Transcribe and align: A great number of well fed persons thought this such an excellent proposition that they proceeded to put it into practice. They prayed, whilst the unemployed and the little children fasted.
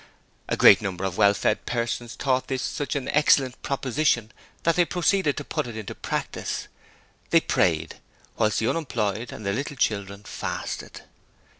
A 0.49 0.57
great 0.57 0.81
number 0.81 1.03
of 1.03 1.17
well 1.19 1.35
fed 1.35 1.67
persons 1.67 2.15
thought 2.15 2.47
this 2.47 2.63
such 2.63 2.95
an 2.95 3.07
excellent 3.09 3.61
proposition 3.61 4.31
that 4.63 4.75
they 4.75 4.83
proceeded 4.83 5.37
to 5.37 5.43
put 5.43 5.67
it 5.67 5.77
into 5.77 5.93
practice. 5.93 6.67
They 7.29 7.39
prayed, 7.41 7.97
whilst 8.35 8.57
the 8.57 8.67
unemployed 8.67 9.31
and 9.31 9.45
the 9.45 9.53
little 9.53 9.75
children 9.77 10.23
fasted. 10.23 11.03